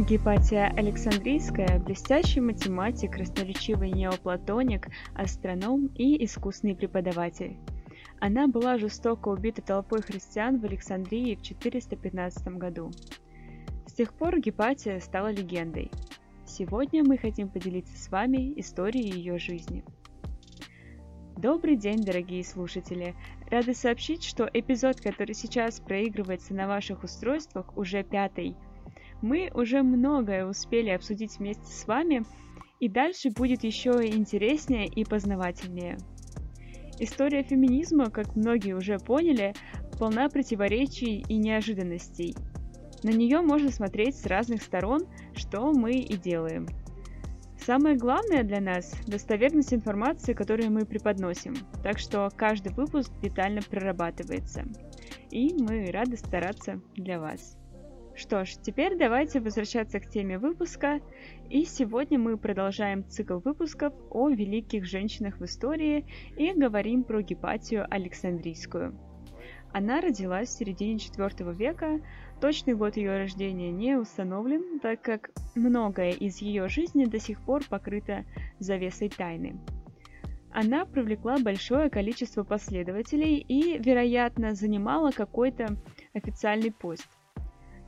Гипатия 0.00 0.72
Александрийская– 0.78 1.78
блестящий 1.84 2.40
математик, 2.40 3.12
красноречивый 3.12 3.90
неоплатоник, 3.90 4.88
астроном 5.14 5.88
и 5.94 6.24
искусный 6.24 6.74
преподаватель. 6.74 7.58
Она 8.18 8.48
была 8.48 8.78
жестоко 8.78 9.28
убита 9.28 9.60
толпой 9.60 10.00
христиан 10.00 10.58
в 10.58 10.64
Александрии 10.64 11.34
в 11.34 11.42
415 11.42 12.48
году. 12.56 12.90
С 13.86 13.92
тех 13.92 14.14
пор 14.14 14.40
Гипатия 14.40 15.00
стала 15.00 15.30
легендой. 15.30 15.90
Сегодня 16.46 17.04
мы 17.04 17.18
хотим 17.18 17.50
поделиться 17.50 17.98
с 17.98 18.08
вами 18.08 18.58
историей 18.58 19.12
ее 19.12 19.38
жизни. 19.38 19.84
Добрый 21.36 21.76
день, 21.76 22.02
дорогие 22.02 22.42
слушатели! 22.42 23.14
Рады 23.50 23.74
сообщить, 23.74 24.24
что 24.24 24.48
эпизод, 24.50 24.98
который 25.02 25.34
сейчас 25.34 25.78
проигрывается 25.78 26.54
на 26.54 26.66
ваших 26.66 27.04
устройствах, 27.04 27.76
уже 27.76 28.02
пятый. 28.02 28.56
Мы 29.22 29.50
уже 29.54 29.82
многое 29.82 30.46
успели 30.46 30.90
обсудить 30.90 31.38
вместе 31.38 31.66
с 31.66 31.86
вами, 31.86 32.24
и 32.78 32.88
дальше 32.88 33.30
будет 33.30 33.64
еще 33.64 33.90
интереснее 33.90 34.86
и 34.86 35.04
познавательнее. 35.04 35.98
История 36.98 37.42
феминизма, 37.42 38.10
как 38.10 38.36
многие 38.36 38.74
уже 38.74 38.98
поняли, 38.98 39.54
полна 39.98 40.28
противоречий 40.28 41.24
и 41.28 41.36
неожиданностей. 41.36 42.34
На 43.02 43.10
нее 43.10 43.40
можно 43.40 43.70
смотреть 43.70 44.16
с 44.16 44.26
разных 44.26 44.62
сторон, 44.62 45.06
что 45.34 45.72
мы 45.72 45.92
и 45.92 46.16
делаем– 46.16 46.66
Самое 47.66 47.94
главное 47.94 48.42
для 48.42 48.58
нас– 48.60 48.94
достоверность 49.06 49.74
информации, 49.74 50.32
которую 50.32 50.72
мы 50.72 50.86
преподносим, 50.86 51.54
так 51.82 51.98
что 51.98 52.30
каждый 52.34 52.72
выпуск 52.72 53.12
детально 53.20 53.60
прорабатывается. 53.60 54.64
И 55.30 55.54
мы 55.54 55.90
рады 55.90 56.16
стараться 56.16 56.80
для 56.96 57.20
вас. 57.20 57.59
Что 58.20 58.44
ж, 58.44 58.50
теперь 58.60 58.98
давайте 58.98 59.40
возвращаться 59.40 59.98
к 59.98 60.10
теме 60.10 60.36
выпуска. 60.38 61.00
И 61.48 61.64
сегодня 61.64 62.18
мы 62.18 62.36
продолжаем 62.36 63.02
цикл 63.08 63.38
выпусков 63.38 63.94
о 64.10 64.28
великих 64.28 64.84
женщинах 64.84 65.38
в 65.38 65.44
истории 65.46 66.04
и 66.36 66.52
говорим 66.52 67.02
про 67.02 67.22
Гепатию 67.22 67.86
Александрийскую. 67.90 68.94
Она 69.72 70.02
родилась 70.02 70.50
в 70.50 70.58
середине 70.58 70.96
IV 70.96 71.54
века, 71.54 72.02
Точный 72.42 72.74
год 72.74 72.98
ее 72.98 73.16
рождения 73.16 73.70
не 73.70 73.96
установлен, 73.96 74.80
так 74.80 75.00
как 75.00 75.30
многое 75.54 76.10
из 76.10 76.42
ее 76.42 76.68
жизни 76.68 77.06
до 77.06 77.18
сих 77.18 77.40
пор 77.40 77.62
покрыто 77.70 78.26
завесой 78.58 79.08
тайны. 79.08 79.58
Она 80.52 80.84
привлекла 80.84 81.38
большое 81.38 81.88
количество 81.88 82.44
последователей 82.44 83.36
и, 83.36 83.78
вероятно, 83.78 84.54
занимала 84.54 85.10
какой-то 85.10 85.78
официальный 86.12 86.70
пост. 86.70 87.08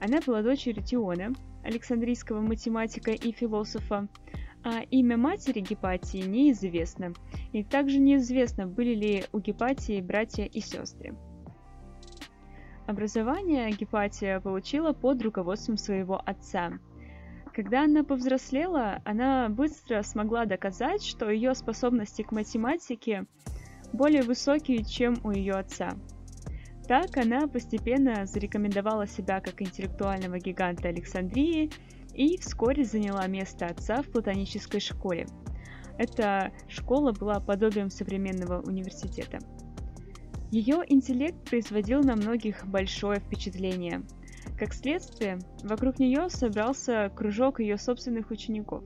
Она 0.00 0.20
была 0.26 0.42
дочерью 0.42 0.82
Тиона, 0.82 1.32
александрийского 1.62 2.40
математика 2.40 3.10
и 3.10 3.32
философа, 3.32 4.08
а 4.64 4.80
имя 4.90 5.16
матери 5.16 5.60
Гепатии 5.60 6.22
неизвестно, 6.26 7.12
и 7.52 7.62
также 7.62 7.98
неизвестно, 7.98 8.66
были 8.66 8.94
ли 8.94 9.24
у 9.32 9.38
Гепатии 9.40 10.00
братья 10.00 10.44
и 10.44 10.60
сестры. 10.60 11.14
Образование 12.86 13.70
Гепатия 13.70 14.40
получила 14.40 14.92
под 14.92 15.22
руководством 15.22 15.76
своего 15.76 16.20
отца. 16.24 16.72
Когда 17.54 17.84
она 17.84 18.02
повзрослела, 18.04 19.00
она 19.04 19.48
быстро 19.48 20.02
смогла 20.02 20.44
доказать, 20.44 21.04
что 21.04 21.30
ее 21.30 21.54
способности 21.54 22.22
к 22.22 22.32
математике 22.32 23.26
более 23.92 24.22
высокие, 24.22 24.84
чем 24.84 25.16
у 25.24 25.30
ее 25.30 25.54
отца. 25.54 25.92
Так 26.90 27.16
она 27.18 27.46
постепенно 27.46 28.26
зарекомендовала 28.26 29.06
себя 29.06 29.40
как 29.40 29.62
интеллектуального 29.62 30.40
гиганта 30.40 30.88
Александрии 30.88 31.70
и 32.14 32.36
вскоре 32.36 32.82
заняла 32.82 33.28
место 33.28 33.66
отца 33.66 34.02
в 34.02 34.10
платонической 34.10 34.80
школе. 34.80 35.28
Эта 35.98 36.50
школа 36.66 37.12
была 37.12 37.38
подобием 37.38 37.90
современного 37.90 38.60
университета. 38.62 39.38
Ее 40.50 40.82
интеллект 40.88 41.48
производил 41.48 42.02
на 42.02 42.16
многих 42.16 42.66
большое 42.66 43.20
впечатление. 43.20 44.02
Как 44.58 44.74
следствие, 44.74 45.38
вокруг 45.62 46.00
нее 46.00 46.28
собрался 46.28 47.08
кружок 47.14 47.60
ее 47.60 47.78
собственных 47.78 48.32
учеников. 48.32 48.82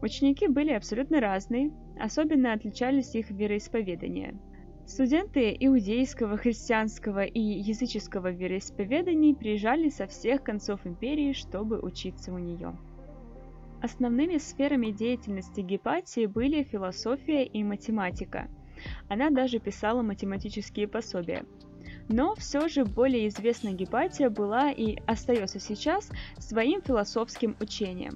Ученики 0.00 0.48
были 0.48 0.72
абсолютно 0.72 1.20
разные, 1.20 1.70
особенно 2.00 2.54
отличались 2.54 3.14
их 3.14 3.28
вероисповедания. 3.30 4.40
Студенты 4.86 5.56
иудейского, 5.58 6.36
христианского 6.36 7.24
и 7.24 7.40
языческого 7.40 8.30
вероисповеданий 8.30 9.34
приезжали 9.34 9.88
со 9.88 10.06
всех 10.06 10.42
концов 10.42 10.86
империи, 10.86 11.32
чтобы 11.32 11.80
учиться 11.80 12.32
у 12.32 12.38
нее. 12.38 12.76
Основными 13.82 14.38
сферами 14.38 14.90
деятельности 14.90 15.60
Гепатии 15.60 16.26
были 16.26 16.62
философия 16.62 17.44
и 17.44 17.62
математика– 17.62 18.48
она 19.08 19.30
даже 19.30 19.58
писала 19.58 20.02
математические 20.02 20.88
пособия. 20.88 21.44
Но 22.08 22.34
все 22.34 22.68
же 22.68 22.84
более 22.84 23.28
известна 23.28 23.72
Гепатия 23.72 24.30
была 24.30 24.70
и 24.70 24.96
остается 25.06 25.58
сейчас 25.58 26.10
своим 26.38 26.82
философским 26.82 27.56
учением. 27.60 28.14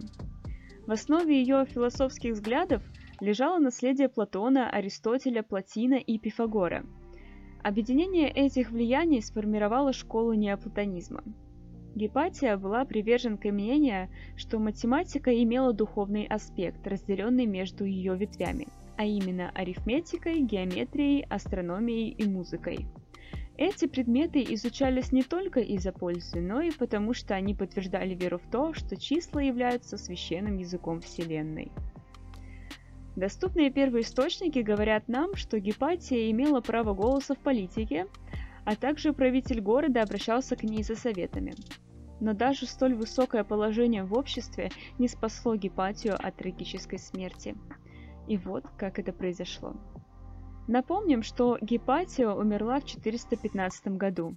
В 0.86 0.92
основе 0.92 1.38
ее 1.40 1.66
философских 1.66 2.32
взглядов 2.34 2.82
лежало 3.20 3.58
наследие 3.58 4.08
Платона, 4.08 4.70
Аристотеля, 4.70 5.42
Платина 5.42 5.94
и 5.94 6.18
Пифагора. 6.18 6.84
Объединение 7.62 8.30
этих 8.30 8.70
влияний 8.70 9.20
сформировало 9.20 9.92
школу 9.92 10.32
неоплатонизма. 10.32 11.22
Гепатия 11.94 12.56
была 12.56 12.84
приверженкой 12.84 13.50
мнения, 13.50 14.10
что 14.36 14.58
математика 14.58 15.34
имела 15.42 15.72
духовный 15.72 16.26
аспект, 16.26 16.86
разделенный 16.86 17.46
между 17.46 17.84
ее 17.84 18.16
ветвями– 18.16 18.68
а 18.98 19.04
именно 19.04 19.50
арифметикой, 19.50 20.40
геометрией, 20.40 21.24
астрономией 21.30 22.10
и 22.10 22.28
музыкой. 22.28 22.88
Эти 23.56 23.86
предметы 23.86 24.44
изучались 24.54 25.12
не 25.12 25.22
только 25.22 25.60
из-за 25.60 25.92
пользы, 25.92 26.40
но 26.40 26.60
и 26.60 26.72
потому, 26.72 27.14
что 27.14 27.34
они 27.34 27.54
подтверждали 27.54 28.14
веру 28.14 28.38
в 28.38 28.50
то, 28.50 28.74
что 28.74 28.96
числа 28.96 29.38
являются 29.40 29.96
священным 29.96 30.58
языком 30.58 31.00
Вселенной. 31.00 31.70
Доступные 33.18 33.70
первые 33.70 34.02
источники 34.02 34.60
говорят 34.60 35.08
нам, 35.08 35.34
что 35.34 35.58
Гепатия 35.58 36.30
имела 36.30 36.60
право 36.60 36.94
голоса 36.94 37.34
в 37.34 37.38
политике, 37.38 38.06
а 38.64 38.76
также 38.76 39.12
правитель 39.12 39.60
города 39.60 40.02
обращался 40.02 40.56
к 40.56 40.62
ней 40.62 40.82
за 40.82 40.94
советами. 40.94 41.54
Но 42.20 42.32
даже 42.32 42.66
столь 42.66 42.94
высокое 42.94 43.44
положение 43.44 44.04
в 44.04 44.14
обществе 44.14 44.70
не 44.98 45.08
спасло 45.08 45.54
Гепатию 45.54 46.16
от 46.18 46.36
трагической 46.36 46.98
смерти– 46.98 47.54
и 48.28 48.36
вот 48.36 48.64
как 48.76 48.98
это 48.98 49.12
произошло. 49.12 49.74
Напомним, 50.68 51.22
что 51.22 51.56
Гепатия 51.62 52.28
умерла 52.28 52.78
в 52.78 52.84
415 52.84 53.96
году. 53.96 54.36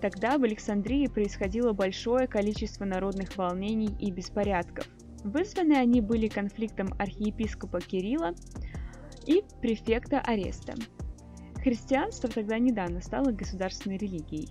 Тогда 0.00 0.38
в 0.38 0.42
Александрии 0.42 1.06
происходило 1.06 1.72
большое 1.72 2.26
количество 2.26 2.84
народных 2.84 3.36
волнений 3.36 3.96
и 4.00 4.10
беспорядков. 4.10 4.88
Вызваны 5.24 5.74
они 5.74 6.00
были 6.00 6.28
конфликтом 6.28 6.94
архиепископа 6.98 7.80
Кирилла 7.80 8.34
и 9.26 9.42
префекта 9.60 10.20
Ареста. 10.20 10.74
Христианство 11.56 12.28
тогда 12.28 12.58
недавно 12.58 13.00
стало 13.00 13.32
государственной 13.32 13.98
религией. 13.98 14.48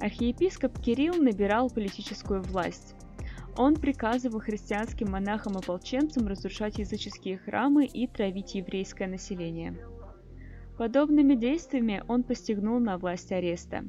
Архиепископ 0.00 0.80
Кирилл 0.80 1.16
набирал 1.16 1.68
политическую 1.68 2.42
власть, 2.42 2.94
он 3.56 3.76
приказывал 3.76 4.40
христианским 4.40 5.10
монахам-ополченцам 5.10 6.26
разрушать 6.26 6.78
языческие 6.78 7.38
храмы 7.38 7.84
и 7.84 8.06
травить 8.06 8.54
еврейское 8.54 9.06
население. 9.06 9.76
Подобными 10.78 11.34
действиями 11.34 12.02
он 12.08 12.22
постигнул 12.22 12.78
на 12.80 12.96
власть 12.96 13.32
ареста. 13.32 13.84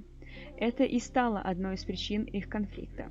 Это 0.57 0.83
и 0.83 0.99
стало 0.99 1.39
одной 1.39 1.75
из 1.75 1.85
причин 1.85 2.23
их 2.23 2.49
конфликта. 2.49 3.09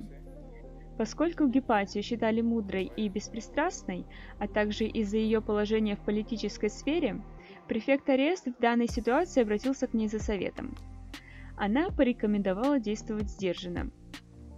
Поскольку 1.01 1.47
Гепатию 1.47 2.03
считали 2.03 2.41
мудрой 2.41 2.91
и 2.95 3.09
беспристрастной, 3.09 4.05
а 4.37 4.47
также 4.47 4.85
из-за 4.85 5.17
ее 5.17 5.41
положения 5.41 5.95
в 5.95 6.01
политической 6.01 6.69
сфере, 6.69 7.23
префект 7.67 8.07
Арест 8.07 8.45
в 8.45 8.61
данной 8.61 8.87
ситуации 8.87 9.41
обратился 9.41 9.87
к 9.87 9.95
ней 9.95 10.07
за 10.07 10.19
советом. 10.19 10.75
Она 11.57 11.89
порекомендовала 11.89 12.79
действовать 12.79 13.31
сдержанно, 13.31 13.89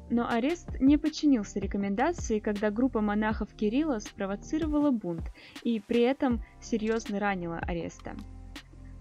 но 0.10 0.30
арест 0.30 0.68
не 0.82 0.98
подчинился 0.98 1.62
рекомендации, 1.62 2.40
когда 2.40 2.72
группа 2.72 3.00
монахов 3.00 3.48
Кирилла 3.56 4.00
спровоцировала 4.00 4.92
бунт 4.92 5.32
и 5.64 5.80
при 5.80 6.02
этом 6.02 6.44
серьезно 6.60 7.20
ранила 7.20 7.60
ареста. 7.60 8.18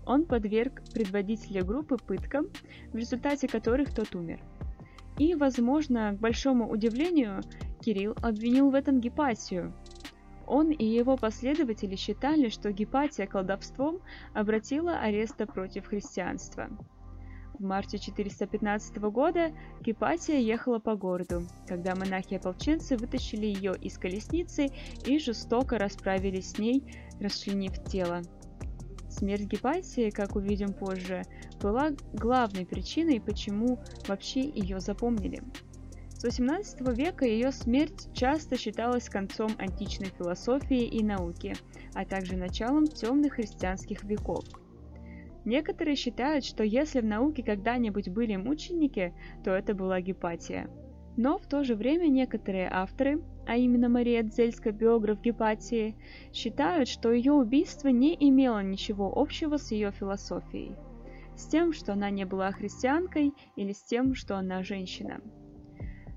Он 0.07 0.27
подверг 0.27 0.81
предводителя 0.95 1.65
группы 1.65 1.97
пыткам, 1.97 2.47
в 2.93 2.97
результате 2.97 3.49
которых 3.49 3.93
тот 3.93 4.15
умер. 4.15 4.39
И, 5.19 5.35
возможно, 5.35 6.13
к 6.13 6.21
большому 6.21 6.71
удивлению, 6.71 7.43
Кирилл 7.81 8.15
обвинил 8.23 8.71
в 8.71 8.75
этом 8.75 9.01
Гепатию. 9.01 9.73
Он 10.47 10.71
и 10.71 10.85
его 10.85 11.17
последователи 11.17 11.97
считали, 11.97 12.49
что 12.49 12.73
Гепатия 12.73 13.27
колдовством 13.27 14.01
обратила 14.35 14.99
ареста 14.99 15.47
против 15.47 15.87
христианства. 15.87 16.69
В 17.59 17.63
марте 17.63 17.99
415 17.99 18.97
года 18.99 19.53
Гепатия 19.83 20.39
ехала 20.39 20.79
по 20.79 20.97
городу, 20.97 21.43
когда 21.69 21.95
монахи-ополченцы 21.95 22.97
вытащили 22.97 23.47
ее 23.47 23.75
из 23.81 23.99
колесницы 23.99 24.71
и 25.07 25.19
жестоко 25.19 25.79
расправились 25.79 26.53
с 26.53 26.59
ней, 26.59 26.83
расчленив 27.21 27.73
тело. 27.85 28.23
Смерть 29.13 29.45
Гепатии, 29.45 30.11
как 30.11 30.37
увидим 30.37 30.73
позже, 30.73 31.23
была 31.61 31.91
главной 32.13 32.67
причиной, 32.67 33.21
почему 33.21 33.79
вообще 34.09 34.41
ее 34.41 34.81
запомнили. 34.81 35.43
С 36.11 36.25
18 36.25 36.81
века 36.97 37.25
ее 37.25 37.53
смерть 37.53 38.09
часто 38.15 38.57
считалась 38.57 39.09
концом 39.09 39.51
античной 39.59 40.09
философии 40.19 40.85
и 40.85 41.03
науки, 41.03 41.55
а 41.95 42.05
также 42.05 42.37
началом 42.37 42.87
темных 42.87 43.35
христианских 43.35 44.05
веков– 44.05 44.45
Некоторые 45.45 45.97
считают, 45.97 46.45
что 46.45 46.63
если 46.63 47.01
в 47.01 47.05
науке 47.05 47.43
когда-нибудь 47.43 48.09
были 48.09 48.37
мученики, 48.37 49.13
то 49.45 49.51
это 49.51 49.75
была 49.75 50.01
Гепатия. 50.01 50.69
Но 51.17 51.39
в 51.39 51.47
то 51.47 51.65
же 51.65 51.75
время 51.75 52.07
некоторые 52.07 52.69
авторы, 52.71 53.21
а 53.47 53.57
именно 53.57 53.89
Мария 53.89 54.23
Дзельская, 54.23 54.73
биограф 54.73 55.21
Гепатии, 55.21 55.97
считают, 56.33 56.89
что 56.89 57.13
ее 57.13 57.33
убийство 57.33 57.89
не 57.89 58.17
имело 58.19 58.63
ничего 58.63 59.13
общего 59.15 59.57
с 59.57 59.71
ее 59.71 59.93
философией, 59.93 60.77
с 61.37 61.47
тем, 61.47 61.73
что 61.73 61.93
она 61.93 62.11
не 62.11 62.25
была 62.25 62.53
христианкой 62.53 63.33
или 63.57 63.73
с 63.73 63.83
тем, 63.83 64.15
что 64.15 64.37
она 64.37 64.63
женщина. 64.63 65.21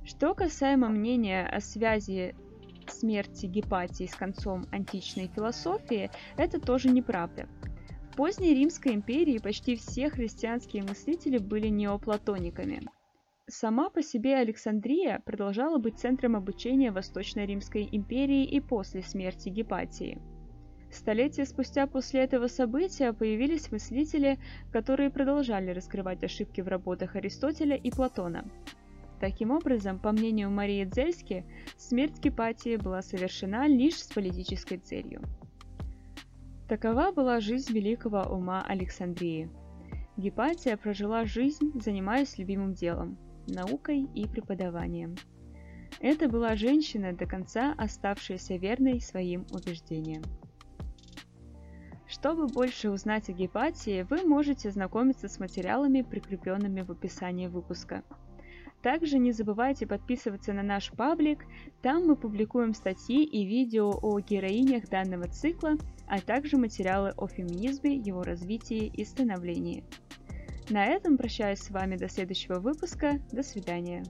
Что 0.04 0.36
касаемо 0.36 0.90
мнения 0.90 1.46
о 1.46 1.62
связи 1.62 2.36
смерти 2.88 3.48
Гепатии 3.48 4.06
с 4.06 4.14
концом 4.14 4.68
античной 4.72 5.28
философии, 5.28 6.12
это 6.38 6.60
тоже 6.60 6.90
неправда– 6.90 7.48
в 8.16 8.18
поздней 8.18 8.54
Римской 8.54 8.94
империи 8.94 9.40
почти 9.40 9.76
все 9.76 10.10
христианские 10.10 10.84
мыслители 10.84 11.38
были 11.38 11.68
неоплатониками. 11.68 12.80
Сама 13.48 13.92
по 13.92 14.02
себе 14.02 14.38
Александрия 14.38 15.22
продолжала 15.24 15.78
быть 15.78 16.00
центром 16.00 16.36
обучения 16.36 16.92
Восточной 16.92 17.46
Римской 17.46 17.88
империи 17.92 18.44
и 18.44 18.60
после 18.60 19.04
смерти 19.04 19.50
Гепатии. 19.50 20.20
Столетия 20.92 21.46
спустя 21.46 21.86
после 21.86 22.22
этого 22.22 22.48
события 22.48 23.14
появились 23.14 23.72
мыслители, 23.72 24.40
которые 24.72 25.12
продолжали 25.12 25.70
раскрывать 25.70 26.24
ошибки 26.24 26.62
в 26.62 26.68
работах 26.68 27.16
Аристотеля 27.16 27.76
и 27.76 27.92
Платона. 27.92 28.50
Таким 29.20 29.52
образом, 29.52 30.00
по 30.00 30.12
мнению 30.12 30.50
Марии 30.50 30.84
Дзельски, 30.84 31.46
смерть 31.78 32.20
Гепатии 32.20 32.78
была 32.78 33.04
совершена 33.04 33.68
лишь 33.68 34.02
с 34.02 34.08
политической 34.12 34.78
целью. 34.78 35.22
Такова 36.68 37.12
была 37.12 37.40
жизнь 37.40 37.72
великого 37.74 38.24
ума 38.24 38.66
Александрии. 38.68 39.52
Гепатия 40.18 40.78
прожила 40.78 41.26
жизнь, 41.26 41.80
занимаясь 41.80 42.40
любимым 42.40 42.74
делом– 42.74 43.20
наукой 43.48 44.08
и 44.14 44.28
преподаванием. 44.28 45.16
Это 46.00 46.28
была 46.28 46.56
женщина, 46.56 47.14
до 47.14 47.26
конца 47.26 47.74
оставшаяся 47.78 48.56
верной 48.56 49.00
своим 49.02 49.46
убеждениям. 49.52 50.24
Чтобы 52.08 52.48
больше 52.48 52.90
узнать 52.90 53.30
о 53.30 53.34
Гепатии, 53.34 54.06
вы 54.10 54.24
можете 54.24 54.72
знакомиться 54.72 55.28
с 55.28 55.40
материалами, 55.40 56.02
прикрепленными 56.02 56.82
в 56.82 56.92
описании 56.92 57.48
выпуска– 57.48 58.04
также 58.86 59.18
не 59.18 59.32
забывайте 59.32 59.88
подписываться 59.88 60.54
на 60.54 60.62
наш 60.62 60.92
паблик, 60.92 61.48
там 61.82 62.06
мы 62.06 62.16
публикуем 62.16 62.76
статьи 62.76 63.24
и 63.24 63.44
видео 63.44 63.90
о 63.90 64.20
героинях 64.20 64.88
данного 64.90 65.28
цикла, 65.28 65.72
а 66.08 66.22
также 66.22 66.58
материалы 66.58 67.12
о 67.18 67.26
феминизме, 67.26 67.96
его 67.96 68.22
развитии 68.22 68.86
и 68.86 69.04
становлении. 69.04 69.84
На 70.70 70.86
этом 70.88 71.18
прощаюсь 71.18 71.60
с 71.60 71.70
вами 71.70 71.96
до 71.96 72.10
следующего 72.10 72.60
выпуска. 72.60 73.20
До 73.32 73.44
свидания. 73.44 74.04